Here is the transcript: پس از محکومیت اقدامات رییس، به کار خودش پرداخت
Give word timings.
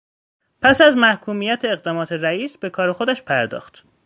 پس 0.61 0.81
از 0.81 0.97
محکومیت 0.97 1.59
اقدامات 1.63 2.11
رییس، 2.11 2.57
به 2.57 2.69
کار 2.69 2.91
خودش 2.91 3.21
پرداخت 3.21 3.83